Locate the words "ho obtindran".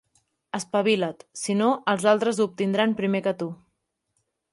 2.39-2.97